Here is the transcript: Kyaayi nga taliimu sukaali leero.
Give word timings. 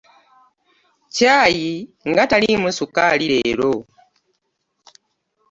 Kyaayi 1.15 1.73
nga 2.09 2.23
taliimu 2.29 2.67
sukaali 2.77 3.25
leero. 3.31 3.73